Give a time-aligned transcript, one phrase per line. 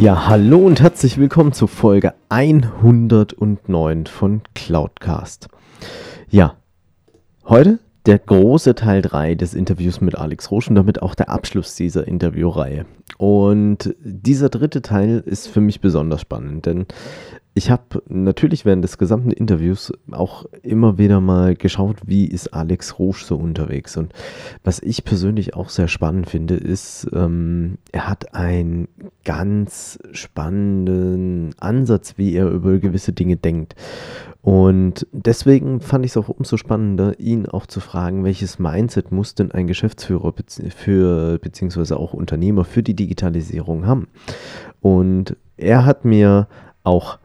[0.00, 5.48] Ja, hallo und herzlich willkommen zu Folge 109 von Cloudcast.
[6.30, 6.54] Ja,
[7.48, 11.74] heute der große Teil 3 des Interviews mit Alex Rosch und damit auch der Abschluss
[11.74, 12.86] dieser Interviewreihe.
[13.16, 16.86] Und dieser dritte Teil ist für mich besonders spannend, denn
[17.58, 23.00] ich habe natürlich während des gesamten Interviews auch immer wieder mal geschaut, wie ist Alex
[23.00, 23.96] Rouge so unterwegs.
[23.96, 24.12] Und
[24.62, 28.86] was ich persönlich auch sehr spannend finde, ist, ähm, er hat einen
[29.24, 33.74] ganz spannenden Ansatz, wie er über gewisse Dinge denkt.
[34.40, 39.34] Und deswegen fand ich es auch umso spannender, ihn auch zu fragen, welches Mindset muss
[39.34, 40.32] denn ein Geschäftsführer
[40.76, 44.06] für, beziehungsweise auch Unternehmer für die Digitalisierung haben.
[44.80, 46.46] Und er hat mir
[46.84, 47.18] auch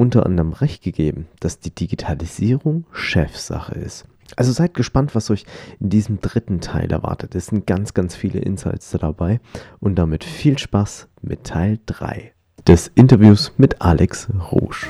[0.00, 4.06] unter anderem recht gegeben, dass die Digitalisierung Chefsache ist.
[4.34, 5.44] Also seid gespannt, was euch
[5.78, 7.34] in diesem dritten Teil erwartet.
[7.34, 9.40] Es sind ganz, ganz viele Insights dabei
[9.78, 12.32] und damit viel Spaß mit Teil 3
[12.66, 14.86] des Interviews mit Alex Rouge.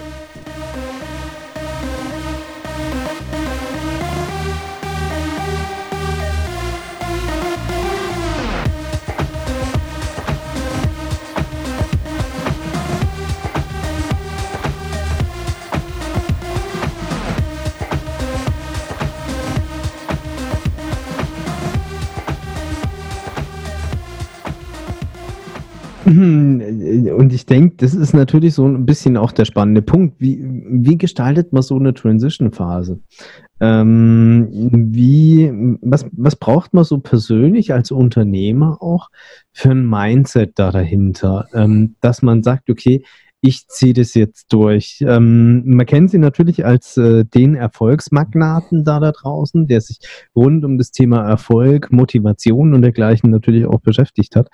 [27.12, 30.16] Und ich denke, das ist natürlich so ein bisschen auch der spannende Punkt.
[30.18, 33.00] Wie, wie gestaltet man so eine Transition-Phase?
[33.60, 34.48] Ähm,
[34.92, 39.08] wie, was, was braucht man so persönlich als Unternehmer auch
[39.52, 41.46] für ein Mindset da dahinter?
[41.52, 43.02] Ähm, dass man sagt, okay,
[43.42, 45.02] ich ziehe das jetzt durch.
[45.06, 49.98] Ähm, man kennt sie natürlich als äh, den Erfolgsmagnaten da da draußen, der sich
[50.34, 54.48] rund um das Thema Erfolg, Motivation und dergleichen natürlich auch beschäftigt hat.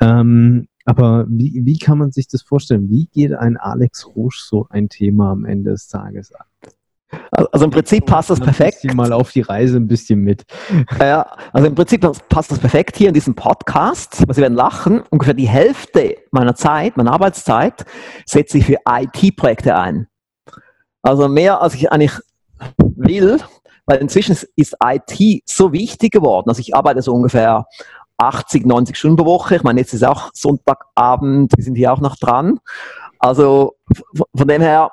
[0.00, 2.90] Ähm, aber wie, wie kann man sich das vorstellen?
[2.90, 6.46] Wie geht ein Alex Rouge so ein Thema am Ende des Tages an?
[7.30, 8.78] Also im Prinzip passt das perfekt.
[8.82, 10.44] Ich mal auf die Reise ein bisschen mit.
[10.98, 14.16] Ja, also im Prinzip passt das perfekt hier in diesem Podcast.
[14.16, 15.02] Sie werden lachen.
[15.10, 17.84] Ungefähr die Hälfte meiner Zeit, meiner Arbeitszeit,
[18.26, 20.08] setze ich für IT-Projekte ein.
[21.02, 22.18] Also mehr als ich eigentlich
[22.78, 23.38] will,
[23.86, 26.48] weil inzwischen ist IT so wichtig geworden.
[26.48, 27.66] Also ich arbeite so ungefähr
[28.18, 29.56] 80, 90 Stunden pro Woche.
[29.56, 32.60] Ich meine, jetzt ist auch Sonntagabend, wir sind hier auch noch dran.
[33.18, 33.74] Also
[34.36, 34.90] von dem her,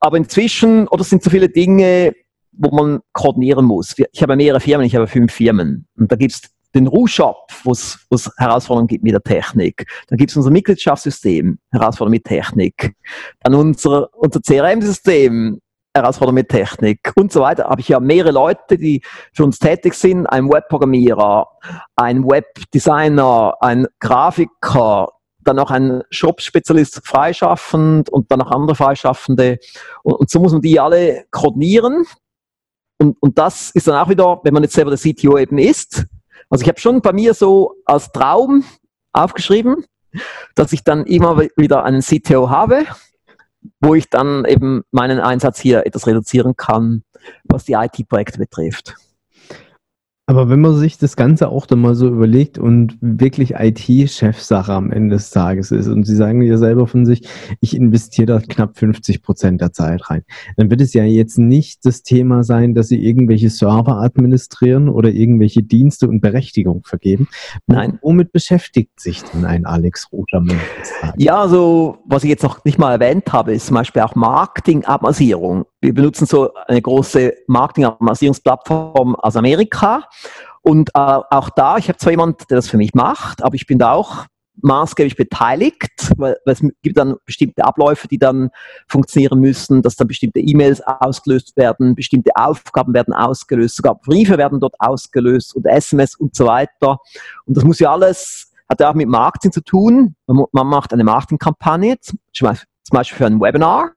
[0.00, 2.14] aber inzwischen, oder sind so viele Dinge,
[2.52, 3.94] wo man koordinieren muss.
[4.12, 5.86] Ich habe mehrere Firmen, ich habe fünf Firmen.
[5.96, 6.42] Und da gibt es
[6.74, 9.86] den Ru-Shop, wo es Herausforderungen gibt mit der Technik.
[10.08, 12.94] Dann gibt es unser Mitgliedschaftssystem, Herausforderungen mit Technik.
[13.40, 15.58] Dann unser, unser CRM-System,
[15.96, 17.64] Herausforderungen mit Technik und so weiter.
[17.64, 19.02] Habe ich ja mehrere Leute, die
[19.32, 20.26] für uns tätig sind.
[20.26, 21.46] Ein Webprogrammierer,
[21.96, 25.08] ein Webdesigner, ein Grafiker,
[25.46, 29.58] dann noch ein Shop-Spezialist freischaffend und dann noch andere Freischaffende.
[30.02, 32.04] Und, und, so muss man die alle koordinieren.
[32.98, 36.06] Und, und das ist dann auch wieder, wenn man jetzt selber der CTO eben ist.
[36.48, 38.64] Also ich habe schon bei mir so als Traum
[39.12, 39.84] aufgeschrieben,
[40.54, 42.86] dass ich dann immer wieder einen CTO habe,
[43.80, 47.02] wo ich dann eben meinen Einsatz hier etwas reduzieren kann,
[47.44, 48.94] was die IT-Projekte betrifft.
[50.28, 54.90] Aber wenn man sich das Ganze auch dann mal so überlegt und wirklich IT-Chefsache am
[54.90, 57.28] Ende des Tages ist und Sie sagen ja selber von sich,
[57.60, 60.24] ich investiere da knapp 50 Prozent der Zeit rein,
[60.56, 65.10] dann wird es ja jetzt nicht das Thema sein, dass Sie irgendwelche Server administrieren oder
[65.10, 67.28] irgendwelche Dienste und Berechtigung vergeben.
[67.68, 68.00] Nein.
[68.02, 70.42] Womit beschäftigt sich denn ein Alex Rother?
[71.16, 75.66] Ja, also was ich jetzt noch nicht mal erwähnt habe, ist zum Beispiel auch Marketing-Abmassierung
[75.86, 80.08] wir benutzen so eine große Marketing-Automatisierungsplattform aus Amerika.
[80.62, 83.66] Und äh, auch da, ich habe zwar jemanden, der das für mich macht, aber ich
[83.68, 84.26] bin da auch
[84.62, 88.50] maßgeblich beteiligt, weil, weil es gibt dann bestimmte Abläufe, die dann
[88.88, 94.58] funktionieren müssen, dass dann bestimmte E-Mails ausgelöst werden, bestimmte Aufgaben werden ausgelöst, sogar Briefe werden
[94.58, 96.98] dort ausgelöst und SMS und so weiter.
[97.44, 100.16] Und das muss ja alles, hat ja auch mit Marketing zu tun.
[100.26, 102.48] Man, man macht eine Marketingkampagne, zum
[102.90, 103.92] Beispiel für ein Webinar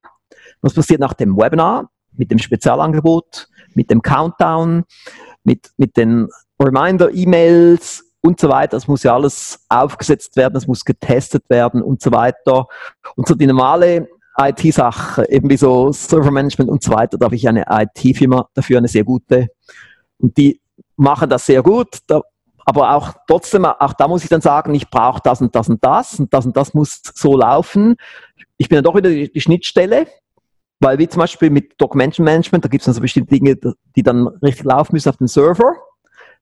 [0.62, 4.84] was passiert nach dem Webinar mit dem Spezialangebot, mit dem Countdown,
[5.44, 6.28] mit, mit den
[6.62, 8.78] Reminder-E-Mails und so weiter.
[8.78, 12.68] Es muss ja alles aufgesetzt werden, es muss getestet werden und so weiter.
[13.16, 14.08] Und so die normale
[14.38, 18.88] IT-Sache, eben wie so Servermanagement und so weiter, da habe ich eine IT-Firma dafür, eine
[18.88, 19.48] sehr gute.
[20.18, 20.62] Und die
[20.96, 22.00] machen das sehr gut.
[22.08, 22.22] Da,
[22.66, 25.84] aber auch trotzdem, auch da muss ich dann sagen, ich brauche das und das und
[25.84, 27.96] das und das und das muss so laufen.
[28.58, 30.08] Ich bin dann doch wieder die, die Schnittstelle,
[30.80, 33.58] weil wie zum Beispiel mit Documentation Management, da gibt es dann so bestimmte Dinge,
[33.96, 35.76] die dann richtig laufen müssen auf dem Server,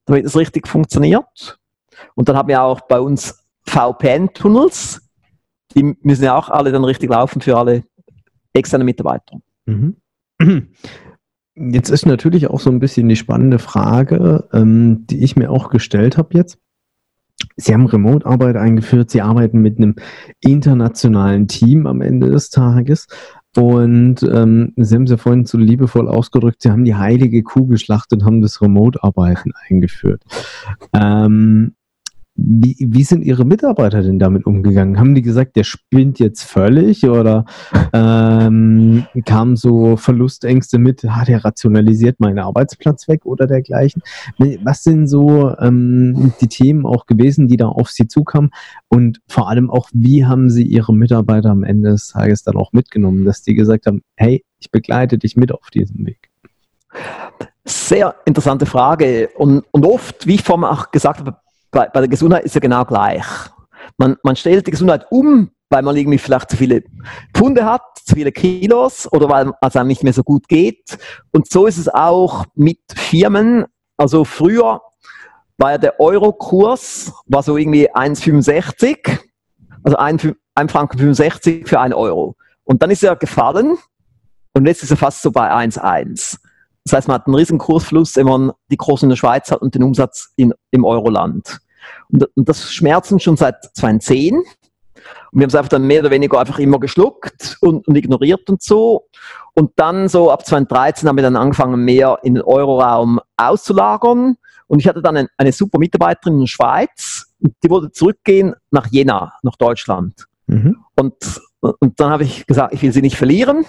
[0.06, 1.60] damit es richtig funktioniert.
[2.16, 5.02] Und dann haben wir auch bei uns VPN-Tunnels,
[5.76, 7.84] die müssen ja auch alle dann richtig laufen für alle
[8.54, 9.40] externen Mitarbeiter.
[9.66, 9.98] Mhm.
[11.56, 15.72] Jetzt ist natürlich auch so ein bisschen die spannende Frage, ähm, die ich mir auch
[15.72, 16.60] gestellt habe jetzt.
[17.56, 19.96] Sie haben Remote-Arbeit eingeführt, Sie arbeiten mit einem
[20.40, 23.08] internationalen Team am Ende des Tages.
[23.58, 27.66] Und ähm, Sie haben es ja vorhin so liebevoll ausgedrückt, Sie haben die heilige Kuh
[27.66, 30.22] geschlachtet, haben das Remote-Arbeiten eingeführt.
[30.94, 31.74] Ähm,
[32.38, 35.00] wie, wie sind Ihre Mitarbeiter denn damit umgegangen?
[35.00, 37.46] Haben die gesagt, der spinnt jetzt völlig oder
[37.94, 44.04] ähm, kamen so Verlustängste mit, ah, der rationalisiert meinen Arbeitsplatz weg oder dergleichen?
[44.64, 48.52] Was sind so ähm, die Themen auch gewesen, die da auf Sie zukamen?
[48.88, 52.72] Und vor allem auch, wie haben Sie Ihre Mitarbeiter am Ende des Tages dann auch
[52.72, 56.30] mitgenommen, dass die gesagt haben, hey, ich begleite dich mit auf diesem Weg?
[57.66, 59.30] Sehr interessante Frage.
[59.36, 61.38] Und, und oft, wie ich vorhin auch gesagt habe,
[61.72, 63.26] bei, bei der Gesundheit ist ja genau gleich.
[63.98, 66.84] Man, man stellt die Gesundheit um, weil man irgendwie vielleicht zu viele
[67.34, 70.98] Pfunde hat, zu viele Kilos oder weil es einem nicht mehr so gut geht.
[71.32, 73.66] Und so ist es auch mit Firmen.
[73.98, 74.82] Also früher
[75.58, 79.20] war ja der Euro-Kurs, war so irgendwie 1,65,
[79.84, 82.36] also 1, 1 Franken 65 für 1 Euro.
[82.64, 83.78] Und dann ist er gefallen
[84.54, 86.38] und jetzt ist er fast so bei 1,1.
[86.88, 89.62] Das heißt, man hat einen riesen Kursfluss, wenn man die Großen in der Schweiz hat
[89.62, 91.60] und den Umsatz in, im Euroland.
[92.10, 94.36] Und, und das schmerzen schon seit 2010.
[94.36, 94.46] Und
[95.34, 98.62] wir haben es einfach dann mehr oder weniger einfach immer geschluckt und, und ignoriert und
[98.62, 99.08] so.
[99.54, 104.38] Und dann so ab 2013 haben wir dann angefangen, mehr in den Euroraum auszulagern.
[104.68, 108.88] Und ich hatte dann eine, eine super Mitarbeiterin in der Schweiz, die wollte zurückgehen nach
[108.88, 110.26] Jena, nach Deutschland.
[110.48, 110.78] Mhm.
[110.96, 113.66] Und, und dann habe ich gesagt, ich will sie nicht verlieren.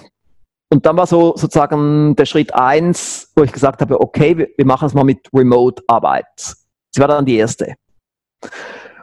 [0.70, 4.86] Und dann war so sozusagen der Schritt eins, wo ich gesagt habe, okay, wir, machen
[4.86, 6.56] es mal mit Remote-Arbeit.
[6.90, 7.74] Sie war dann die erste.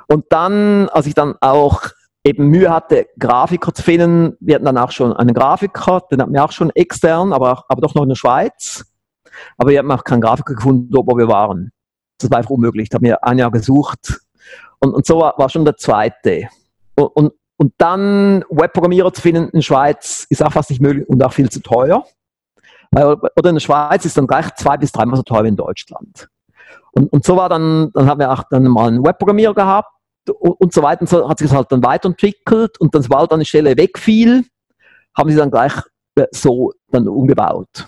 [0.08, 1.82] Und dann, als ich dann auch
[2.24, 6.34] eben Mühe hatte, Grafiker zu finden, wir hatten dann auch schon einen Grafiker, den hatten
[6.34, 8.86] wir auch schon extern, aber, aber doch noch in der Schweiz.
[9.58, 11.72] Aber wir haben auch keinen Grafiker gefunden, wo wir waren.
[12.20, 12.90] Das war einfach unmöglich.
[12.90, 14.22] Da haben wir ein Jahr gesucht.
[14.80, 16.48] Und, und so war, war schon der zweite.
[16.96, 21.08] Und, und, und dann Webprogrammierer zu finden in der Schweiz ist auch fast nicht möglich
[21.08, 22.06] und auch viel zu teuer.
[22.94, 26.30] Oder in der Schweiz ist dann gleich zwei bis dreimal so teuer wie in Deutschland.
[26.92, 29.90] Und, und so war dann, dann haben wir auch dann mal einen Webprogrammierer gehabt
[30.30, 31.02] und, und so weiter.
[31.02, 34.46] Und so hat sich das halt dann weiterentwickelt und dann, sobald dann eine Stelle wegfiel,
[35.18, 35.74] haben sie dann gleich
[36.16, 37.88] äh, so dann umgebaut.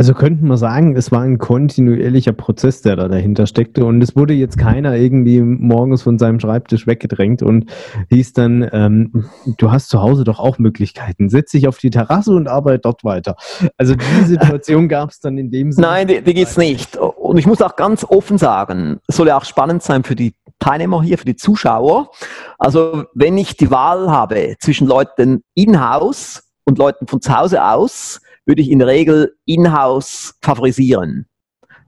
[0.00, 4.14] Also könnten wir sagen, es war ein kontinuierlicher Prozess, der da dahinter steckte und es
[4.14, 7.68] wurde jetzt keiner irgendwie morgens von seinem Schreibtisch weggedrängt und
[8.08, 12.30] hieß dann, ähm, du hast zu Hause doch auch Möglichkeiten, setz dich auf die Terrasse
[12.30, 13.34] und arbeite dort weiter.
[13.76, 15.88] Also diese Situation gab es dann in dem Sinne.
[15.88, 16.96] Nein, die, die gibt es nicht.
[16.96, 20.32] Und ich muss auch ganz offen sagen, es soll ja auch spannend sein für die
[20.60, 22.12] Teilnehmer hier, für die Zuschauer.
[22.56, 28.20] Also wenn ich die Wahl habe zwischen Leuten in-house und Leuten von zu Hause aus,
[28.48, 31.26] würde ich in der Regel in-house favorisieren.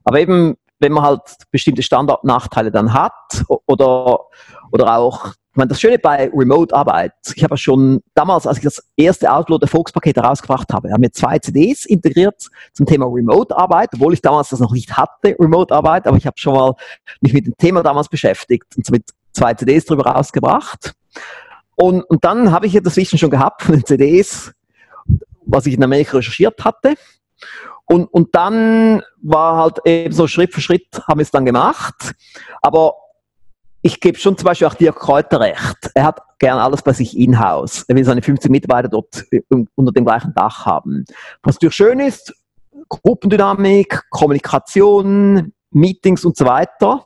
[0.03, 4.19] Aber eben, wenn man halt bestimmte Standardnachteile dann hat oder,
[4.71, 8.81] oder auch, ich meine, das Schöne bei Remote-Arbeit, ich habe schon damals, als ich das
[8.95, 14.13] erste Outlaw der Volkspaket herausgebracht habe, haben wir zwei CDs integriert zum Thema Remote-Arbeit, obwohl
[14.13, 16.73] ich damals das noch nicht hatte, Remote-Arbeit, aber ich habe schon mal
[17.21, 20.93] mich mit dem Thema damals beschäftigt und somit zwei CDs darüber rausgebracht.
[21.75, 24.53] Und, und dann habe ich ja das Wissen schon gehabt von den CDs,
[25.51, 26.95] was ich in Amerika recherchiert hatte.
[27.85, 32.13] Und, und dann war halt eben so Schritt für Schritt haben wir es dann gemacht.
[32.61, 32.95] Aber
[33.81, 35.91] ich gebe schon zum Beispiel auch Dirk Kräuter recht.
[35.95, 37.83] Er hat gern alles bei sich in-house.
[37.87, 39.25] Er will seine 15 Mitarbeiter dort
[39.75, 41.05] unter dem gleichen Dach haben.
[41.41, 42.33] Was natürlich schön ist,
[42.89, 47.05] Gruppendynamik, Kommunikation, Meetings und so weiter.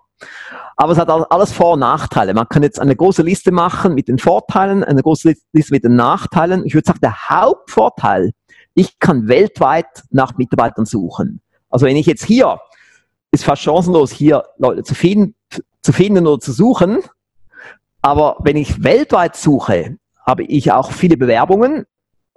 [0.75, 2.34] Aber es hat alles Vor- und Nachteile.
[2.34, 5.96] Man kann jetzt eine große Liste machen mit den Vorteilen, eine große Liste mit den
[5.96, 6.65] Nachteilen.
[6.65, 8.32] Ich würde sagen, der Hauptvorteil,
[8.74, 11.41] ich kann weltweit nach Mitarbeitern suchen.
[11.70, 12.60] Also wenn ich jetzt hier,
[13.32, 15.36] ist fast chancenlos, hier Leute zu finden,
[15.82, 17.00] zu finden oder zu suchen.
[18.01, 21.86] Aber wenn ich weltweit suche, habe ich auch viele Bewerbungen.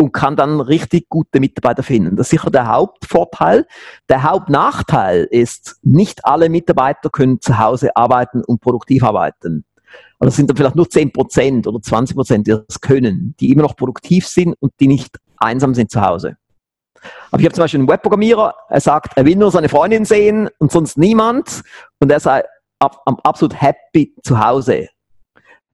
[0.00, 2.17] Und kann dann richtig gute Mitarbeiter finden.
[2.17, 3.67] Das ist sicher der Hauptvorteil.
[4.09, 9.64] Der Hauptnachteil ist, nicht alle Mitarbeiter können zu Hause arbeiten und produktiv arbeiten.
[10.21, 13.76] Also es sind dann vielleicht nur 10% oder 20%, die das können, die immer noch
[13.76, 16.37] produktiv sind und die nicht einsam sind zu Hause.
[17.31, 20.49] Aber ich habe zum Beispiel einen Webprogrammierer, er sagt, er will nur seine Freundin sehen
[20.59, 21.62] und sonst niemand
[22.00, 22.45] und er sei
[22.78, 24.88] ab, absolut happy zu Hause.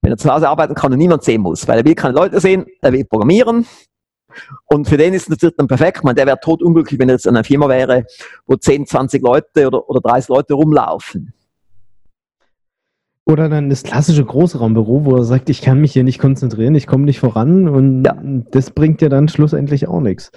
[0.03, 2.41] Wenn er zu Hause arbeiten kann und niemand sehen muss, weil er will keine Leute
[2.41, 3.67] sehen, er will programmieren.
[4.67, 6.05] Und für den ist es natürlich dann perfekt.
[6.05, 8.05] Meine, der wäre totunglücklich, wenn er jetzt in einer Firma wäre,
[8.47, 11.33] wo 10, 20 Leute oder, oder 30 Leute rumlaufen.
[13.27, 16.87] Oder dann das klassische Großraumbüro, wo er sagt, ich kann mich hier nicht konzentrieren, ich
[16.87, 18.19] komme nicht voran und ja.
[18.51, 20.31] das bringt ja dann schlussendlich auch nichts.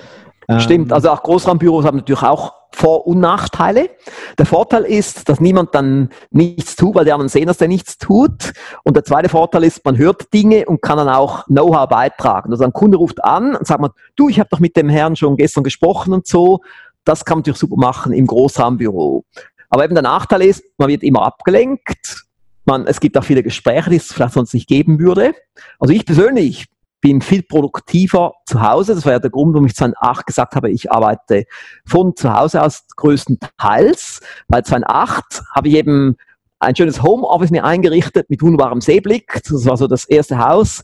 [0.59, 3.89] Stimmt, ähm, also auch Großraumbüros haben natürlich auch Vor- und Nachteile.
[4.37, 7.97] Der Vorteil ist, dass niemand dann nichts tut, weil die anderen sehen, dass der nichts
[7.97, 8.53] tut.
[8.83, 12.51] Und der zweite Vorteil ist, man hört Dinge und kann dann auch Know-how beitragen.
[12.51, 15.15] Also ein Kunde ruft an und sagt man, du, ich habe doch mit dem Herrn
[15.17, 16.61] schon gestern gesprochen und so.
[17.03, 19.25] Das kann man natürlich super machen im Großraumbüro.
[19.69, 22.27] Aber eben der Nachteil ist, man wird immer abgelenkt
[22.67, 25.33] man, es gibt auch viele Gespräche, die es vielleicht sonst nicht geben würde.
[25.79, 26.65] Also ich persönlich
[27.07, 28.93] bin viel produktiver zu Hause.
[28.93, 31.45] Das war ja der Grund, warum ich 2008 gesagt habe, ich arbeite
[31.85, 34.19] von zu Hause aus größtenteils.
[34.49, 36.17] Bei 2008 habe ich eben
[36.59, 39.41] ein schönes Homeoffice mir eingerichtet mit wunderbarem Seeblick.
[39.47, 40.83] Das war so das erste Haus.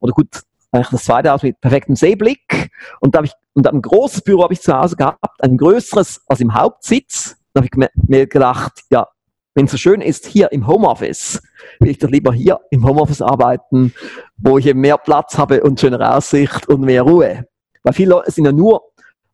[0.00, 2.70] Oder gut, eigentlich das zweite Haus mit perfektem Seeblick.
[3.00, 6.20] Und da habe ich, und ein großes Büro habe ich zu Hause gehabt, ein größeres
[6.26, 7.38] als im Hauptsitz.
[7.54, 9.08] Da habe ich mir gedacht, ja,
[9.54, 11.42] wenn es so schön ist hier im Homeoffice,
[11.78, 13.92] will ich doch lieber hier im Homeoffice arbeiten,
[14.36, 17.46] wo ich eben mehr Platz habe und schönere Aussicht und mehr Ruhe.
[17.82, 18.82] Weil viele Leute sind ja nur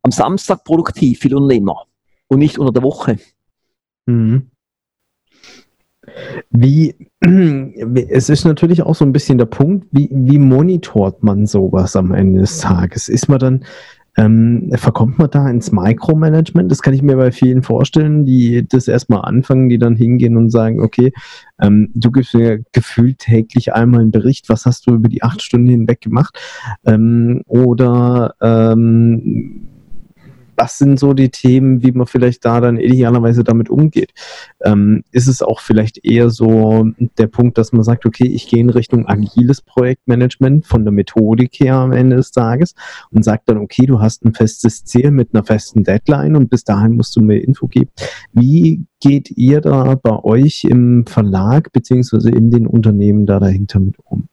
[0.03, 1.85] am Samstag produktiv, viele Unternehmer,
[2.29, 3.19] und nicht unter der Woche.
[4.07, 4.51] Mhm.
[6.51, 6.95] Wie,
[8.09, 12.13] es ist natürlich auch so ein bisschen der Punkt, wie, wie monitort man sowas am
[12.13, 13.09] Ende des Tages?
[13.09, 13.65] Ist man dann
[14.19, 16.71] ähm, verkommt man da ins Micromanagement?
[16.71, 20.51] Das kann ich mir bei vielen vorstellen, die das erstmal anfangen, die dann hingehen und
[20.51, 21.13] sagen, okay,
[21.61, 25.41] ähm, du gibst mir gefühlt täglich einmal einen Bericht, was hast du über die acht
[25.41, 26.37] Stunden hinweg gemacht?
[26.85, 29.69] Ähm, oder ähm,
[30.59, 34.13] was sind so die Themen, wie man vielleicht da dann idealerweise damit umgeht?
[34.65, 36.87] Ähm, ist es auch vielleicht eher so
[37.17, 41.61] der Punkt, dass man sagt, okay, ich gehe in Richtung agiles Projektmanagement von der Methodik
[41.61, 42.75] her am Ende des Tages
[43.11, 46.65] und sagt dann, okay, du hast ein festes Ziel mit einer festen Deadline und bis
[46.65, 47.91] dahin musst du mir Info geben.
[48.33, 53.97] Wie geht ihr da bei euch im Verlag beziehungsweise in den Unternehmen da dahinter mit
[54.05, 54.28] um?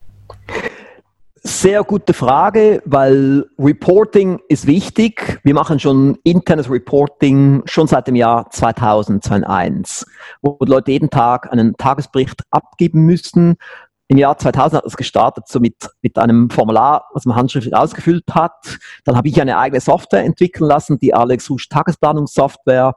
[1.46, 5.38] Sehr gute Frage, weil Reporting ist wichtig.
[5.44, 10.06] Wir machen schon internes Reporting schon seit dem Jahr 2000, 2001,
[10.42, 13.54] wo Leute jeden Tag einen Tagesbericht abgeben müssen.
[14.08, 18.24] Im Jahr 2000 hat es gestartet, so mit, mit einem Formular, was man handschriftlich ausgefüllt
[18.32, 18.78] hat.
[19.04, 22.96] Dann habe ich eine eigene Software entwickeln lassen, die Alex Rusch Tagesplanungssoftware.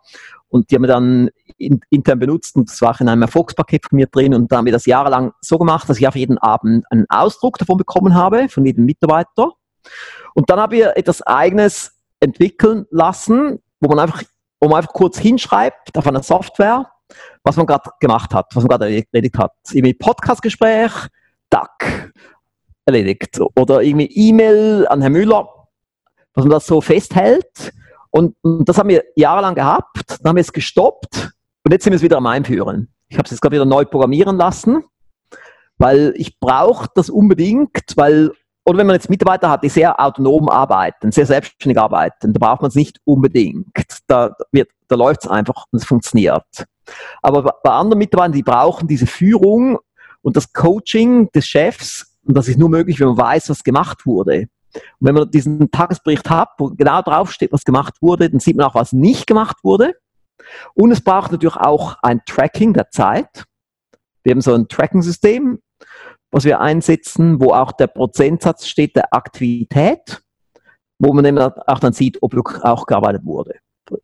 [0.49, 3.97] Und die haben wir dann in, intern benutzt und das war in einem Erfolgspaket von
[3.97, 6.85] mir drin und da haben wir das jahrelang so gemacht, dass ich auf jeden Abend
[6.89, 9.51] einen Ausdruck davon bekommen habe, von jedem Mitarbeiter.
[10.33, 14.23] Und dann haben wir etwas Eigenes entwickeln lassen, wo man einfach,
[14.59, 16.89] wo man einfach kurz hinschreibt auf einer Software,
[17.43, 19.53] was man gerade gemacht hat, was man gerade erledigt hat.
[19.71, 20.91] Irgendwie Podcastgespräch,
[21.49, 22.11] Duck,
[22.85, 23.39] erledigt.
[23.55, 25.47] Oder irgendwie E-Mail an Herrn Müller,
[26.33, 27.73] was man das so festhält.
[28.11, 31.31] Und, und das haben wir jahrelang gehabt, dann haben wir es gestoppt
[31.63, 32.91] und jetzt sind wir es wieder am Einführen.
[33.07, 34.83] Ich habe es jetzt gerade wieder neu programmieren lassen,
[35.77, 38.31] weil ich brauche das unbedingt, weil,
[38.65, 42.61] oder wenn man jetzt Mitarbeiter hat, die sehr autonom arbeiten, sehr selbstständig arbeiten, da braucht
[42.61, 43.67] man es nicht unbedingt.
[44.07, 46.65] Da, wird, da läuft es einfach und es funktioniert.
[47.21, 49.77] Aber bei anderen Mitarbeitern, die brauchen diese Führung
[50.21, 54.05] und das Coaching des Chefs, und das ist nur möglich, wenn man weiß, was gemacht
[54.05, 54.47] wurde.
[54.73, 58.65] Und wenn man diesen Tagesbericht hat, wo genau draufsteht, was gemacht wurde, dann sieht man
[58.65, 59.95] auch, was nicht gemacht wurde.
[60.73, 63.45] Und es braucht natürlich auch ein Tracking der Zeit.
[64.23, 65.59] Wir haben so ein Tracking-System,
[66.31, 70.21] was wir einsetzen, wo auch der Prozentsatz steht der Aktivität,
[70.99, 73.55] wo man eben auch dann sieht, ob auch gearbeitet wurde.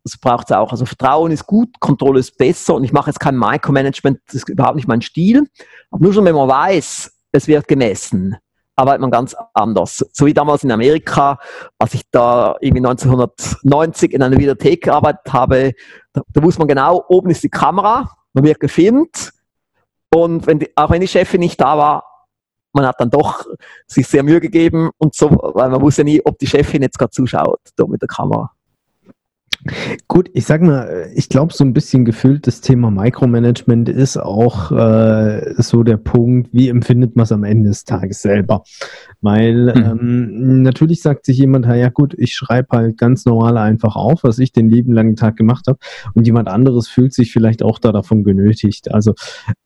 [0.04, 0.72] Das braucht es auch.
[0.72, 4.50] Also Vertrauen ist gut, Kontrolle ist besser und ich mache jetzt kein Micromanagement, das ist
[4.50, 5.48] überhaupt nicht mein Stil.
[5.92, 8.38] Aber nur schon, wenn man weiß, es wird gemessen,
[8.76, 10.06] arbeitet man ganz anders.
[10.12, 11.40] So wie damals in Amerika,
[11.80, 15.74] als ich da irgendwie 1990 in einer Videothek gearbeitet habe,
[16.14, 19.32] da, da wusste man genau, oben ist die Kamera, man wird gefilmt
[20.14, 22.04] und wenn die, auch wenn die Chefin nicht da war,
[22.74, 23.46] man hat dann doch
[23.88, 27.12] sich sehr Mühe gegeben und so, weil man wusste nie, ob die Chefin jetzt gerade
[27.12, 28.52] zuschaut, da mit der Kamera.
[30.08, 34.72] Gut, ich sag mal, ich glaube, so ein bisschen gefüllt das Thema Micromanagement ist auch
[34.72, 38.64] äh, so der Punkt, wie empfindet man es am Ende des Tages selber?
[39.22, 40.00] Weil mhm.
[40.00, 44.38] ähm, natürlich sagt sich jemand, ja gut, ich schreibe halt ganz normal einfach auf, was
[44.38, 45.80] ich den lieben langen Tag gemacht habe
[46.14, 48.94] und jemand anderes fühlt sich vielleicht auch da davon genötigt.
[48.94, 49.16] Also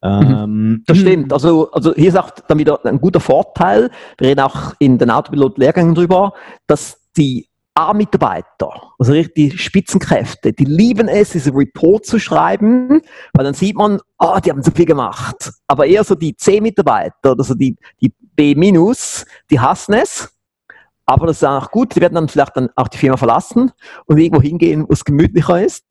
[0.02, 1.34] ähm, das stimmt.
[1.34, 3.90] Also, also hier ist auch dann wieder ein guter Vorteil.
[4.18, 6.34] Wir reden auch in den Autopilot-Lehrgängen drüber,
[6.68, 13.02] dass die A-Mitarbeiter, also die Spitzenkräfte, die lieben es, diese Report zu schreiben,
[13.34, 15.52] weil dann sieht man, ah, oh, die haben so viel gemacht.
[15.68, 20.30] Aber eher so die C-Mitarbeiter, also die, die B-, die hassen es.
[21.06, 23.72] Aber das ist auch gut, die werden dann vielleicht dann auch die Firma verlassen
[24.06, 25.86] und irgendwo hingehen, wo es gemütlicher ist.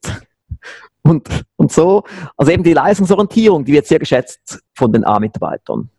[1.01, 2.03] Und, und so,
[2.37, 5.89] also eben die Leistungsorientierung, die wird sehr geschätzt von den A-Mitarbeitern.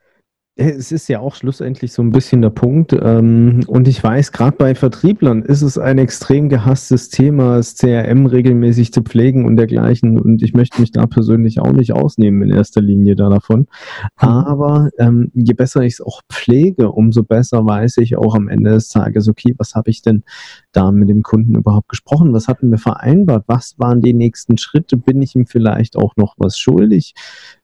[0.62, 2.92] Es ist ja auch schlussendlich so ein bisschen der Punkt.
[2.92, 8.26] Ähm, und ich weiß, gerade bei Vertrieblern ist es ein extrem gehasstes Thema, das CRM
[8.26, 10.20] regelmäßig zu pflegen und dergleichen.
[10.20, 13.68] Und ich möchte mich da persönlich auch nicht ausnehmen in erster Linie da davon.
[14.16, 18.72] Aber ähm, je besser ich es auch pflege, umso besser weiß ich auch am Ende
[18.72, 20.24] des Tages, okay, was habe ich denn
[20.72, 22.34] da mit dem Kunden überhaupt gesprochen?
[22.34, 23.44] Was hatten wir vereinbart?
[23.46, 24.98] Was waren die nächsten Schritte?
[24.98, 27.14] Bin ich ihm vielleicht auch noch was schuldig?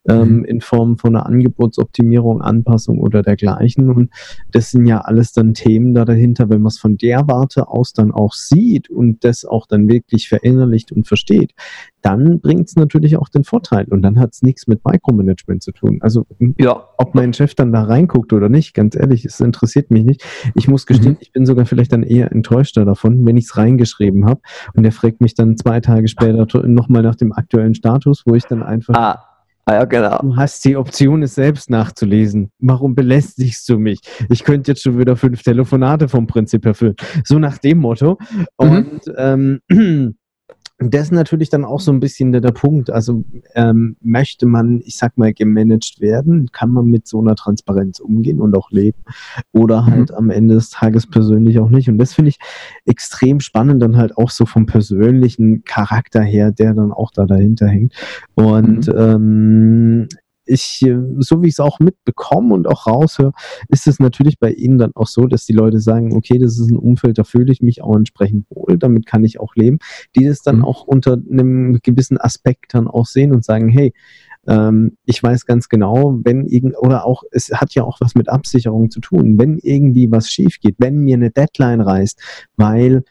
[0.09, 0.45] Ähm, mhm.
[0.45, 3.91] in Form von einer Angebotsoptimierung, Anpassung oder dergleichen.
[3.91, 4.11] Und
[4.53, 7.93] das sind ja alles dann Themen da dahinter, wenn man es von der Warte aus
[7.93, 11.55] dann auch sieht und das auch dann wirklich verinnerlicht und versteht,
[12.03, 15.73] dann bringt es natürlich auch den Vorteil und dann hat es nichts mit Micromanagement zu
[15.73, 15.99] tun.
[16.03, 16.27] Also
[16.59, 16.85] ja.
[16.99, 20.25] ob mein Chef dann da reinguckt oder nicht, ganz ehrlich, es interessiert mich nicht.
[20.55, 21.19] Ich muss gestehen, mhm.
[21.21, 24.41] ich bin sogar vielleicht dann eher enttäuschter davon, wenn ich es reingeschrieben habe
[24.75, 28.45] und der fragt mich dann zwei Tage später nochmal nach dem aktuellen Status, wo ich
[28.45, 29.36] dann einfach ah Ah,
[29.75, 30.19] ja, genau.
[30.19, 32.53] Du hast die Option, es selbst nachzulesen.
[32.61, 34.01] Warum belästigst du mich?
[34.29, 36.95] Ich könnte jetzt schon wieder fünf Telefonate vom Prinzip erfüllen.
[37.25, 38.19] So nach dem Motto.
[38.31, 38.47] Mhm.
[38.57, 39.61] Und ähm,
[40.79, 42.91] das ist natürlich dann auch so ein bisschen der, der Punkt.
[42.91, 47.99] Also ähm, möchte man, ich sag mal, gemanagt werden, kann man mit so einer Transparenz
[47.99, 48.99] umgehen und auch leben.
[49.53, 49.87] Oder mhm.
[49.87, 50.17] halt mhm.
[50.17, 51.89] am Ende des Tages persönlich auch nicht.
[51.89, 52.39] Und das finde ich
[52.85, 57.69] extrem spannend, dann halt auch so vom persönlichen Charakter her, der dann auch da dahinter
[57.69, 57.95] hängt.
[58.35, 58.95] Und mhm.
[58.99, 60.09] ähm,
[60.47, 63.33] ich, äh, so wie ich es auch mitbekomme und auch raushöre,
[63.69, 66.71] ist es natürlich bei Ihnen dann auch so, dass die Leute sagen, okay, das ist
[66.71, 69.79] ein Umfeld, da fühle ich mich auch entsprechend wohl, damit kann ich auch leben,
[70.17, 70.65] die das dann mhm.
[70.65, 73.93] auch unter einem gewissen Aspekt dann auch sehen und sagen, hey,
[74.47, 78.29] ähm, ich weiß ganz genau, wenn irgend, oder auch, es hat ja auch was mit
[78.29, 82.21] Absicherung zu tun, wenn irgendwie was schief geht, wenn mir eine Deadline reißt,
[82.57, 83.05] weil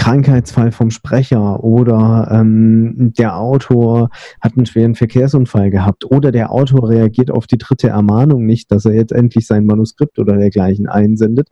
[0.00, 4.08] Krankheitsfall vom Sprecher oder ähm, der Autor
[4.40, 8.86] hat einen schweren Verkehrsunfall gehabt oder der Autor reagiert auf die dritte Ermahnung nicht, dass
[8.86, 11.50] er jetzt endlich sein Manuskript oder dergleichen einsendet,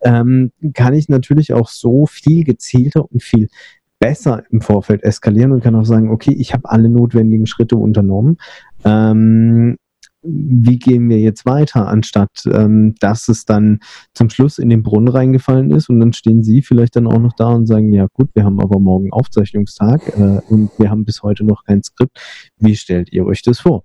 [0.00, 3.48] ähm, kann ich natürlich auch so viel gezielter und viel
[3.98, 8.38] besser im Vorfeld eskalieren und kann auch sagen, okay, ich habe alle notwendigen Schritte unternommen.
[8.82, 9.76] Ähm,
[10.22, 13.80] wie gehen wir jetzt weiter, anstatt ähm, dass es dann
[14.14, 17.32] zum Schluss in den Brunnen reingefallen ist und dann stehen Sie vielleicht dann auch noch
[17.32, 21.22] da und sagen, ja gut, wir haben aber morgen Aufzeichnungstag äh, und wir haben bis
[21.22, 22.18] heute noch kein Skript.
[22.58, 23.82] Wie stellt ihr euch das vor?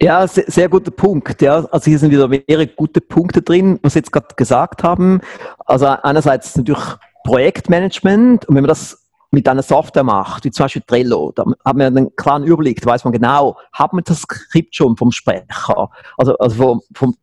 [0.00, 1.42] Ja, sehr, sehr guter Punkt.
[1.42, 5.20] Ja, also hier sind wieder mehrere gute Punkte drin, was Sie jetzt gerade gesagt haben.
[5.66, 6.84] Also einerseits natürlich
[7.24, 8.97] Projektmanagement und wenn man das
[9.30, 12.90] mit einer Software macht, wie zum Beispiel Trello, da haben wir einen klaren Überblick, da
[12.90, 17.14] weiß man genau, haben wir das Skript schon vom Sprecher, also, also vom, vom,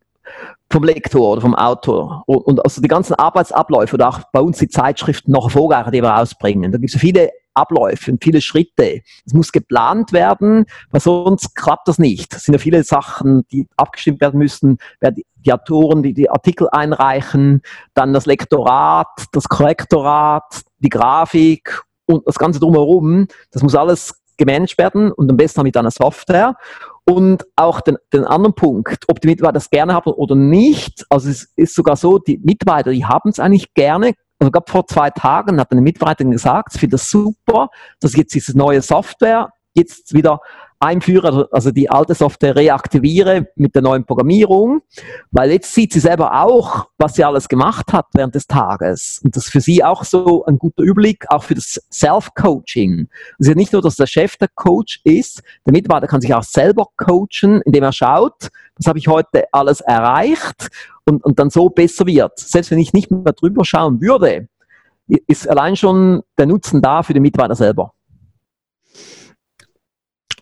[0.69, 2.23] vom Lektor oder vom Autor.
[2.27, 6.01] Und, und, also die ganzen Arbeitsabläufe oder auch bei uns die Zeitschriften noch Vorgaben, die
[6.01, 6.71] wir rausbringen.
[6.71, 9.01] Da gibt es viele Abläufe und viele Schritte.
[9.25, 12.33] Es muss geplant werden, weil sonst klappt das nicht.
[12.35, 14.77] Es sind ja viele Sachen, die abgestimmt werden müssen.
[15.01, 17.61] Die, die Autoren, die die Artikel einreichen,
[17.93, 24.77] dann das Lektorat, das Korrektorat, die Grafik und das Ganze drumherum, das muss alles gemanagt
[24.77, 26.55] werden und am besten mit einer Software.
[27.07, 31.05] Und auch den, den anderen Punkt, ob die Mitarbeiter das gerne haben oder nicht.
[31.09, 34.13] Also es ist sogar so, die Mitarbeiter, die haben es eigentlich gerne.
[34.39, 38.33] Also gerade vor zwei Tagen hat eine Mitarbeiterin gesagt, ich finde das super, dass jetzt
[38.33, 40.39] diese neue Software jetzt wieder
[40.79, 44.81] einführe, also, also die alte Software reaktiviere mit der neuen Programmierung,
[45.31, 49.21] weil jetzt sieht sie selber auch, was sie alles gemacht hat während des Tages.
[49.23, 53.07] Und das ist für sie auch so ein guter Überblick, auch für das Self-Coaching.
[53.39, 56.87] Ja nicht nur, dass der Chef der Coach ist, der Mitarbeiter kann sich auch selber
[56.97, 60.69] coachen, indem er schaut, was habe ich heute alles erreicht
[61.05, 62.37] und, und dann so besser wird.
[62.37, 64.47] Selbst wenn ich nicht mehr drüber schauen würde,
[65.27, 67.94] ist allein schon der Nutzen da für den Mitarbeiter selber.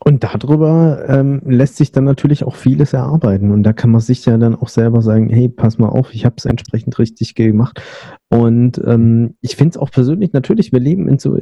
[0.06, 3.50] Und darüber ähm, lässt sich dann natürlich auch vieles erarbeiten.
[3.50, 6.26] Und da kann man sich ja dann auch selber sagen, hey, pass mal auf, ich
[6.26, 7.80] habe es entsprechend richtig gemacht.
[8.28, 11.38] Und ähm, ich finde es auch persönlich natürlich, wir leben in so,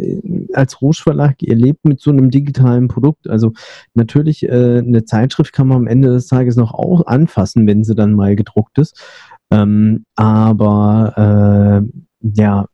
[0.53, 3.29] als Rouge Verlag, ihr lebt mit so einem digitalen Produkt.
[3.29, 3.53] Also
[3.95, 7.97] natürlich, äh, eine Zeitschrift kann man am Ende des Tages noch auch anfassen, wenn sie
[7.97, 9.03] dann mal gedruckt ist.
[9.51, 12.67] Ähm, aber äh, ja,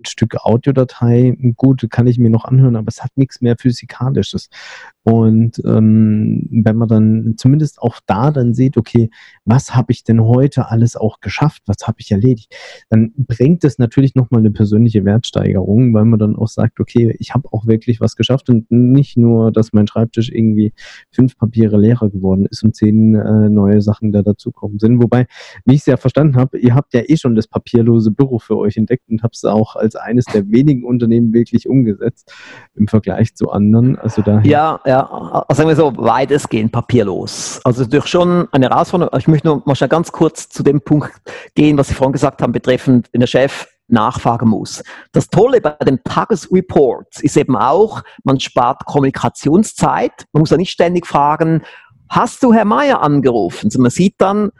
[0.00, 4.48] ein Stück Audiodatei, gut, kann ich mir noch anhören, aber es hat nichts mehr Physikalisches.
[5.02, 9.10] Und ähm, wenn man dann zumindest auch da dann sieht, okay,
[9.44, 12.54] was habe ich denn heute alles auch geschafft, was habe ich erledigt,
[12.90, 17.32] dann bringt es natürlich nochmal eine persönliche Wertsteigerung, weil man dann auch sagt, okay, ich
[17.32, 20.74] habe auch wirklich was geschafft und nicht nur, dass mein Schreibtisch irgendwie
[21.10, 25.02] fünf Papiere leerer geworden ist und zehn äh, neue Sachen da dazukommen sind.
[25.02, 25.26] Wobei,
[25.64, 28.58] wie ich es ja verstanden habe, ihr habt ja eh schon das papierlose Büro für
[28.58, 32.32] euch entdeckt und habt es auch als eines der wenigen Unternehmen wirklich umgesetzt
[32.74, 33.98] im Vergleich zu anderen.
[33.98, 37.60] Also ja, ja, also sagen wir so, weitestgehend papierlos.
[37.64, 39.18] Also durch schon eine Herausforderung.
[39.18, 41.12] Ich möchte nur mal schnell ganz kurz zu dem Punkt
[41.54, 44.82] gehen, was Sie vorhin gesagt haben, betreffend, wenn der Chef nachfragen muss.
[45.12, 50.26] Das Tolle bei dem Tagesreport ist eben auch, man spart Kommunikationszeit.
[50.32, 51.62] Man muss ja nicht ständig fragen,
[52.08, 53.66] hast du Herr Meier angerufen?
[53.66, 54.50] Also man sieht dann,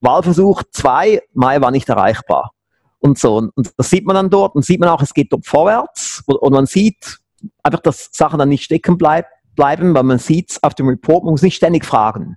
[0.00, 2.52] Wahlversuch 2, Meier war nicht erreichbar.
[3.00, 3.36] Und so.
[3.36, 6.22] Und das sieht man dann dort und sieht man auch, es geht dort vorwärts.
[6.26, 7.18] Und man sieht
[7.62, 11.32] einfach, dass Sachen dann nicht stecken bleiben bleiben, weil man sieht auf dem Report, man
[11.32, 12.36] muss nicht ständig fragen.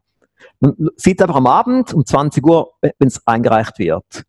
[0.59, 4.23] Man sieht einfach am Abend um 20 Uhr, wenn es eingereicht wird.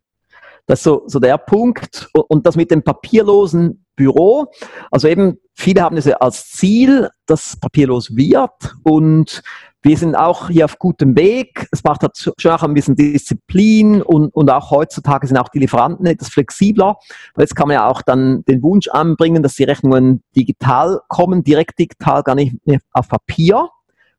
[0.67, 2.07] Das ist so, so der Punkt.
[2.13, 4.45] Und das mit dem papierlosen Büro.
[4.91, 8.75] Also eben, viele haben es ja als Ziel, dass papierlos wird.
[8.83, 9.41] Und
[9.83, 11.67] wir sind auch hier auf gutem Weg.
[11.71, 15.59] Es macht halt schon auch ein bisschen Disziplin und, und auch heutzutage sind auch die
[15.59, 16.97] Lieferanten etwas flexibler.
[17.35, 21.43] Weil jetzt kann man ja auch dann den Wunsch anbringen, dass die Rechnungen digital kommen,
[21.43, 23.69] direkt digital, gar nicht mehr auf Papier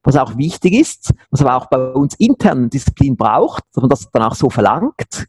[0.07, 4.11] was auch wichtig ist, was aber auch bei uns intern Disziplin braucht, dass man das
[4.11, 5.27] dann auch so verlangt.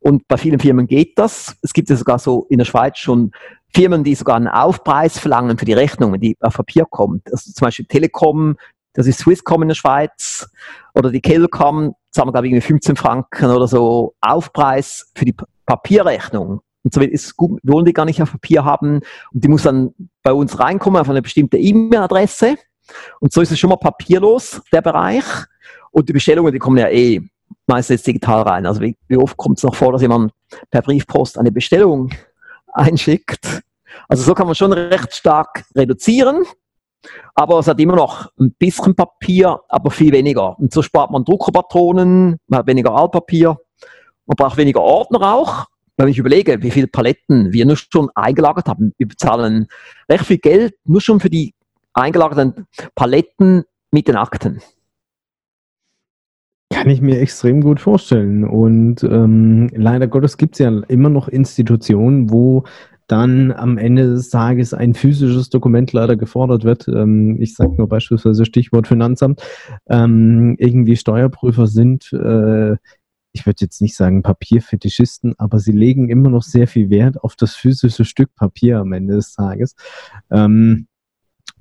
[0.00, 1.54] Und bei vielen Firmen geht das.
[1.60, 3.32] Es gibt ja sogar so in der Schweiz schon
[3.74, 7.22] Firmen, die sogar einen Aufpreis verlangen für die Rechnungen, die auf Papier kommen.
[7.30, 8.56] Also zum Beispiel Telekom
[8.92, 10.48] das ist Swisscom in der Schweiz
[10.94, 15.34] oder die Kelcom, zahlen wir glaube ich 15 Franken oder so Aufpreis für die
[15.66, 16.60] Papierrechnung.
[16.82, 19.00] Und so ist es gut, wir wollen die gar nicht auf Papier haben
[19.32, 22.56] und die muss dann bei uns reinkommen auf eine bestimmte E-Mail-Adresse.
[23.20, 25.24] Und so ist es schon mal papierlos, der Bereich.
[25.92, 27.20] Und die Bestellungen, die kommen ja eh
[27.66, 28.66] meistens digital rein.
[28.66, 30.32] Also wie, wie oft kommt es noch vor, dass jemand
[30.70, 32.10] per Briefpost eine Bestellung
[32.72, 33.62] einschickt?
[34.08, 36.44] Also so kann man schon recht stark reduzieren.
[37.34, 40.58] Aber es hat immer noch ein bisschen Papier, aber viel weniger.
[40.58, 43.58] Und so spart man Druckerpatronen, man hat weniger Altpapier,
[44.26, 45.66] man braucht weniger Ordner auch.
[45.96, 49.66] Wenn ich überlege, wie viele Paletten wir nur schon eingelagert haben, wir bezahlen
[50.10, 51.54] recht viel Geld nur schon für die
[51.92, 54.62] eingelagerten Paletten mit den Akten.
[56.72, 58.44] Kann ich mir extrem gut vorstellen.
[58.44, 62.62] Und ähm, leider Gottes gibt es ja immer noch Institutionen, wo
[63.10, 66.86] dann am Ende des Tages ein physisches Dokument leider gefordert wird.
[66.88, 69.42] Ähm, ich sage nur beispielsweise Stichwort Finanzamt.
[69.88, 72.76] Ähm, irgendwie Steuerprüfer sind, äh,
[73.32, 77.36] ich würde jetzt nicht sagen Papierfetischisten, aber sie legen immer noch sehr viel Wert auf
[77.36, 79.74] das physische Stück Papier am Ende des Tages.
[80.30, 80.86] Ähm,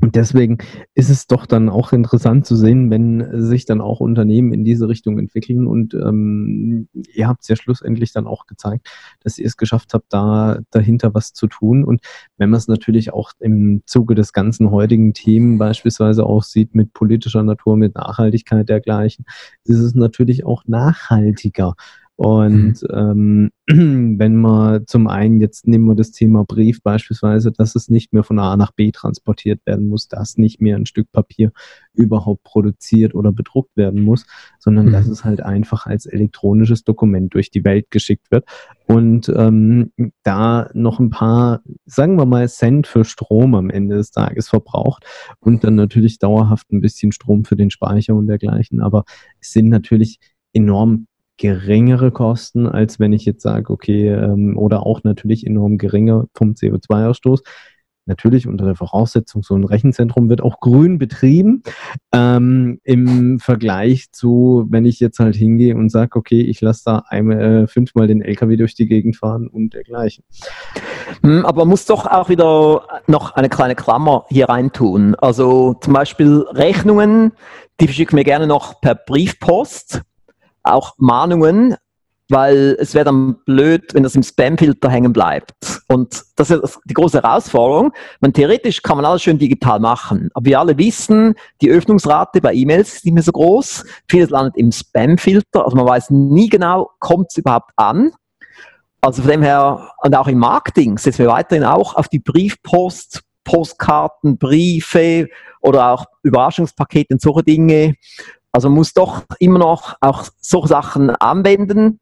[0.01, 0.59] und deswegen
[0.95, 4.87] ist es doch dann auch interessant zu sehen, wenn sich dann auch Unternehmen in diese
[4.87, 5.67] Richtung entwickeln.
[5.67, 8.87] Und ähm, ihr habt es ja schlussendlich dann auch gezeigt,
[9.21, 11.83] dass ihr es geschafft habt, da dahinter was zu tun.
[11.83, 12.01] Und
[12.37, 16.93] wenn man es natürlich auch im Zuge des ganzen heutigen Themen beispielsweise auch sieht mit
[16.93, 19.25] politischer Natur, mit Nachhaltigkeit dergleichen,
[19.65, 21.75] ist es natürlich auch nachhaltiger.
[22.19, 23.49] Und mhm.
[23.69, 28.11] ähm, wenn man zum einen, jetzt nehmen wir das Thema Brief beispielsweise, dass es nicht
[28.11, 31.53] mehr von A nach B transportiert werden muss, dass nicht mehr ein Stück Papier
[31.93, 34.25] überhaupt produziert oder bedruckt werden muss,
[34.59, 34.91] sondern mhm.
[34.91, 38.43] dass es halt einfach als elektronisches Dokument durch die Welt geschickt wird.
[38.85, 44.11] Und ähm, da noch ein paar, sagen wir mal, Cent für Strom am Ende des
[44.11, 45.05] Tages verbraucht
[45.39, 48.81] und dann natürlich dauerhaft ein bisschen Strom für den Speicher und dergleichen.
[48.81, 49.05] Aber
[49.39, 50.19] es sind natürlich
[50.51, 51.05] enorm
[51.39, 56.51] geringere Kosten, als wenn ich jetzt sage, okay, ähm, oder auch natürlich enorm geringer vom
[56.51, 57.41] CO2-Ausstoß.
[58.05, 61.61] Natürlich unter der Voraussetzung, so ein Rechenzentrum wird auch grün betrieben,
[62.11, 67.03] ähm, im Vergleich zu, wenn ich jetzt halt hingehe und sage, okay, ich lasse da
[67.07, 70.25] einmal, äh, fünfmal den LKW durch die Gegend fahren und dergleichen.
[71.21, 75.15] Hm, aber man muss doch auch wieder noch eine kleine Klammer hier reintun.
[75.15, 77.31] Also zum Beispiel Rechnungen,
[77.79, 80.01] die verschicken wir gerne noch per Briefpost
[80.69, 81.75] auch Mahnungen,
[82.29, 85.81] weil es wäre dann blöd, wenn das im Spamfilter hängen bleibt.
[85.87, 87.91] Und das ist die große Herausforderung.
[88.21, 92.53] Man, theoretisch kann man alles schön digital machen, aber wir alle wissen, die Öffnungsrate bei
[92.53, 93.83] E-Mails ist nicht mehr so groß.
[94.07, 98.11] Vieles landet im Spamfilter, also man weiß nie genau, kommt es überhaupt an.
[99.01, 103.23] Also von dem her, und auch im Marketing setzen wir weiterhin auch auf die Briefpost,
[103.43, 105.29] Postkarten, Briefe
[105.61, 107.95] oder auch Überraschungspakete und solche Dinge.
[108.51, 111.99] Also man muss doch immer noch auch solche Sachen anwenden.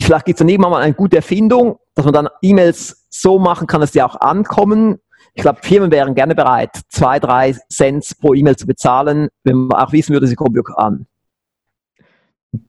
[0.00, 3.66] Vielleicht gibt es dann irgendwann mal eine gute Erfindung, dass man dann E-Mails so machen
[3.66, 4.98] kann, dass die auch ankommen.
[5.34, 9.80] Ich glaube, Firmen wären gerne bereit, zwei, drei Cent pro E-Mail zu bezahlen, wenn man
[9.80, 11.06] auch wissen würde, sie kommen wirklich an.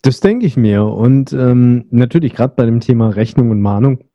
[0.02, 0.86] Das denke ich mir.
[0.86, 4.09] Und ähm, natürlich gerade bei dem Thema Rechnung und Mahnung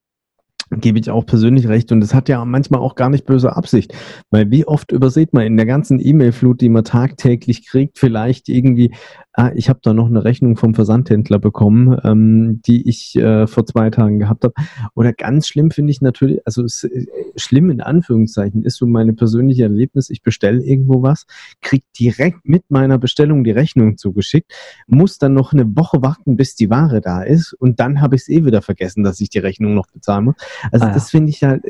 [0.75, 1.93] gebe ich auch persönlich recht.
[1.93, 3.95] Und es hat ja manchmal auch gar nicht böse Absicht.
[4.31, 8.93] Weil wie oft übersieht man in der ganzen E-Mail-Flut, die man tagtäglich kriegt, vielleicht irgendwie
[9.35, 13.67] ah, ich habe da noch eine Rechnung vom Versandhändler bekommen, ähm, die ich äh, vor
[13.67, 14.55] zwei Tagen gehabt habe.
[14.95, 19.13] Oder ganz schlimm finde ich natürlich, also es, äh, schlimm in Anführungszeichen ist so meine
[19.13, 21.27] persönliche Erlebnis, ich bestelle irgendwo was,
[21.61, 24.53] krieg direkt mit meiner Bestellung die Rechnung zugeschickt,
[24.87, 28.23] muss dann noch eine Woche warten, bis die Ware da ist und dann habe ich
[28.23, 30.37] es eh wieder vergessen, dass ich die Rechnung noch bezahlen muss.
[30.71, 30.95] Also ah, ja.
[30.95, 31.65] das finde ich halt,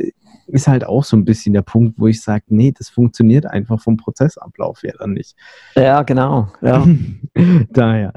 [0.46, 3.80] ist halt auch so ein bisschen der Punkt, wo ich sage, nee, das funktioniert einfach
[3.80, 5.36] vom Prozessablauf her dann nicht.
[5.76, 6.48] Ja, genau.
[6.60, 6.86] Ja.
[7.70, 8.12] Daher.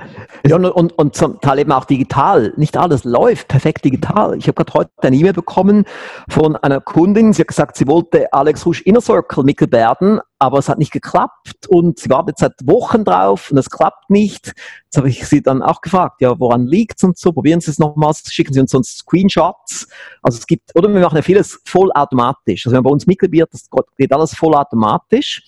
[0.45, 2.53] Ja, und, und, und zum Teil eben auch digital.
[2.57, 4.37] Nicht alles läuft perfekt digital.
[4.37, 5.85] Ich habe gerade heute eine E-Mail bekommen
[6.29, 7.33] von einer Kundin.
[7.33, 10.91] Sie hat gesagt, sie wollte Alex Rouge Inner Circle Mitglied werden, aber es hat nicht
[10.91, 14.53] geklappt und sie wartet seit Wochen drauf und es klappt nicht.
[14.85, 17.31] Jetzt habe ich sie dann auch gefragt, ja, woran liegt es und so?
[17.31, 19.87] Probieren Sie es nochmals, schicken Sie uns sonst Screenshots.
[20.21, 22.65] Also es gibt, oder wir machen ja vieles vollautomatisch.
[22.65, 25.41] Also wenn man bei uns Mitglied wird, das geht alles vollautomatisch.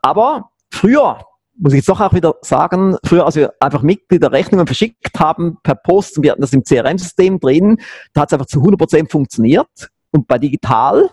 [0.00, 1.24] Aber früher,
[1.56, 5.74] muss ich jetzt doch auch wieder sagen, früher, als wir einfach Mitgliederrechnungen verschickt haben per
[5.74, 7.78] Post und wir hatten das im CRM-System drin,
[8.14, 9.90] da hat es einfach zu 100% funktioniert.
[10.10, 11.10] Und bei digital,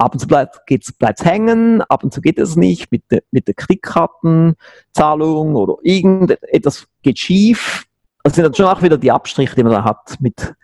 [0.00, 3.46] ab und zu bleibt es hängen, ab und zu geht es nicht mit, de, mit
[3.46, 7.84] der Kreditkartenzahlung oder irgendetwas geht schief.
[8.22, 10.54] Das sind dann schon auch wieder die Abstriche, die man da hat mit,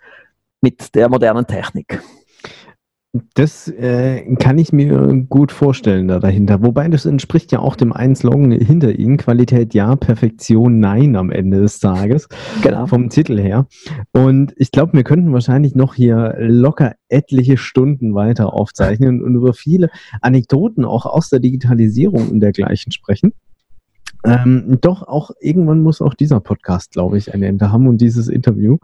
[0.61, 2.01] mit der modernen Technik.
[3.33, 6.63] Das äh, kann ich mir gut vorstellen da dahinter.
[6.63, 11.31] Wobei das entspricht ja auch dem einen Slogan hinter Ihnen: Qualität ja, Perfektion nein am
[11.31, 12.27] Ende des Tages.
[12.61, 12.87] Genau.
[12.87, 13.67] Vom Titel her.
[14.11, 19.53] Und ich glaube, wir könnten wahrscheinlich noch hier locker etliche Stunden weiter aufzeichnen und über
[19.53, 19.89] viele
[20.21, 23.33] Anekdoten auch aus der Digitalisierung und dergleichen sprechen.
[24.25, 28.27] Ähm, doch, auch irgendwann muss auch dieser Podcast, glaube ich, ein Ende haben und dieses
[28.27, 28.77] Interview.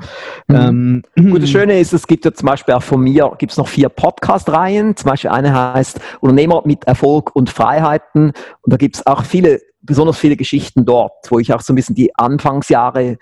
[0.47, 0.55] Mhm.
[0.55, 3.57] Ähm, Gut, das Schöne ist, es gibt ja zum Beispiel auch von mir, gibt es
[3.57, 4.95] noch vier Podcast-Reihen.
[4.95, 8.33] Zum Beispiel eine heißt Unternehmer mit Erfolg und Freiheiten.
[8.61, 11.75] Und da gibt es auch viele, besonders viele Geschichten dort, wo ich auch so ein
[11.75, 13.17] bisschen die Anfangsjahre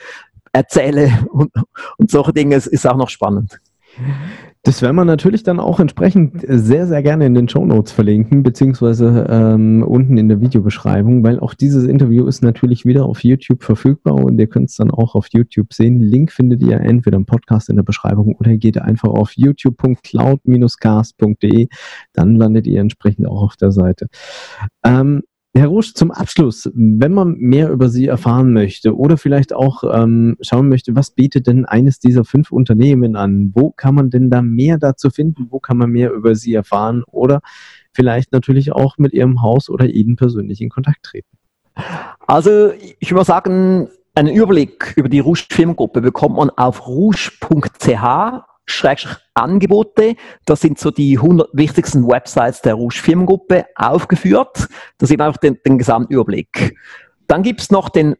[0.54, 1.52] erzähle und,
[1.98, 2.56] und solche Dinge.
[2.56, 3.60] Es ist auch noch spannend.
[4.64, 8.44] Das werden wir natürlich dann auch entsprechend sehr, sehr gerne in den Show Notes verlinken,
[8.44, 13.64] beziehungsweise ähm, unten in der Videobeschreibung, weil auch dieses Interview ist natürlich wieder auf YouTube
[13.64, 16.00] verfügbar und ihr könnt es dann auch auf YouTube sehen.
[16.00, 21.68] Link findet ihr entweder im Podcast in der Beschreibung oder geht einfach auf youtube.cloud-cast.de,
[22.14, 24.10] dann landet ihr entsprechend auch auf der Seite.
[24.86, 29.84] Ähm, Herr Rusch, zum Abschluss, wenn man mehr über Sie erfahren möchte oder vielleicht auch
[29.84, 33.52] ähm, schauen möchte, was bietet denn eines dieser fünf Unternehmen an?
[33.54, 35.48] Wo kann man denn da mehr dazu finden?
[35.50, 37.42] Wo kann man mehr über Sie erfahren oder
[37.92, 41.38] vielleicht natürlich auch mit Ihrem Haus oder Ihnen persönlich in Kontakt treten?
[42.26, 48.44] Also ich würde sagen, einen Überblick über die Rouge Firmengruppe bekommt man auf rouge.ch
[49.34, 50.16] Angebote.
[50.46, 54.70] Das sind so die 100 wichtigsten Websites der Rouge Firmengruppe aufgeführt.
[54.98, 56.78] Da sieht man auch den, den Gesamtüberblick.
[57.28, 58.16] Dann gibt es noch den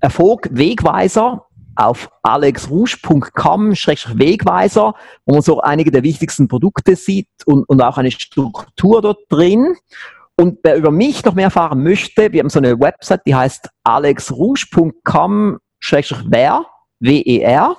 [0.00, 7.96] Erfolg Wegweiser auf alexrouge.com-wegweiser, wo man so einige der wichtigsten Produkte sieht und, und auch
[7.98, 9.76] eine Struktur dort drin.
[10.36, 13.70] Und wer über mich noch mehr erfahren möchte, wir haben so eine Website, die heißt
[13.84, 16.66] alexrouge.com-wer,
[17.00, 17.76] W-E-R.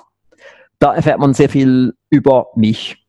[0.78, 3.04] Da erfährt man sehr viel über mich.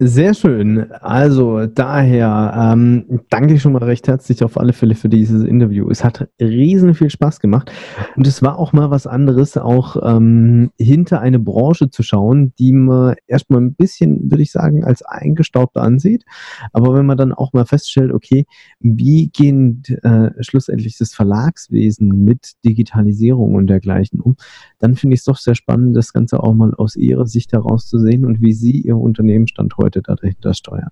[0.00, 0.92] Sehr schön.
[0.92, 5.90] Also daher ähm, danke ich schon mal recht herzlich auf alle Fälle für dieses Interview.
[5.90, 7.72] Es hat riesen viel Spaß gemacht
[8.14, 12.72] und es war auch mal was anderes, auch ähm, hinter eine Branche zu schauen, die
[12.74, 16.24] man erstmal ein bisschen, würde ich sagen, als eingestaubt ansieht.
[16.72, 18.46] Aber wenn man dann auch mal feststellt, okay,
[18.78, 24.36] wie gehen äh, schlussendlich das Verlagswesen mit Digitalisierung und dergleichen um,
[24.78, 27.88] dann finde ich es doch sehr spannend, das Ganze auch mal aus Ihrer Sicht heraus
[27.88, 30.90] zu sehen und wie Sie Ihr Unternehmensstand heute dahinter steuern.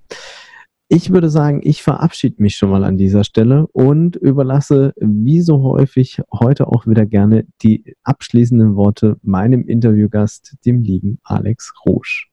[0.88, 5.62] Ich würde sagen, ich verabschiede mich schon mal an dieser Stelle und überlasse wie so
[5.62, 12.26] häufig heute auch wieder gerne die abschließenden Worte meinem Interviewgast, dem lieben Alex Rouge.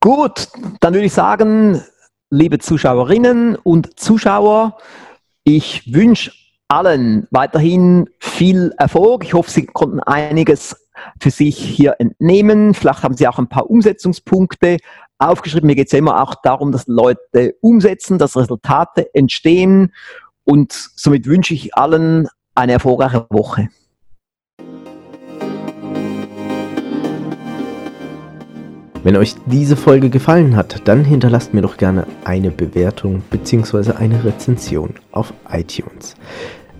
[0.00, 0.48] Gut,
[0.80, 1.82] dann würde ich sagen,
[2.30, 4.78] liebe Zuschauerinnen und Zuschauer,
[5.44, 6.32] ich wünsche
[6.72, 9.24] allen weiterhin viel Erfolg.
[9.24, 10.88] Ich hoffe, Sie konnten einiges
[11.20, 12.72] für sich hier entnehmen.
[12.72, 14.78] Vielleicht haben Sie auch ein paar Umsetzungspunkte
[15.18, 15.66] aufgeschrieben.
[15.66, 19.92] Mir geht es ja immer auch darum, dass Leute umsetzen, dass Resultate entstehen.
[20.44, 23.68] Und somit wünsche ich allen eine erfolgreiche Woche.
[29.04, 33.94] Wenn euch diese Folge gefallen hat, dann hinterlasst mir doch gerne eine Bewertung bzw.
[33.94, 36.14] eine Rezension auf iTunes.